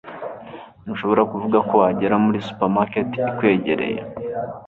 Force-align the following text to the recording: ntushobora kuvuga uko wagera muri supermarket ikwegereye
ntushobora 0.83 1.21
kuvuga 1.31 1.55
uko 1.63 1.73
wagera 1.81 2.15
muri 2.25 2.39
supermarket 2.47 3.09
ikwegereye 3.29 3.99